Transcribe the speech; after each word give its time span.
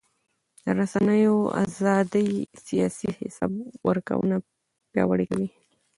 د 0.63 0.65
رسنیو 0.79 1.35
ازادي 1.63 2.29
سیاسي 2.65 3.09
حساب 3.19 3.51
ورکونه 3.89 4.35
پیاوړې 4.91 5.25
کوي 5.31 5.49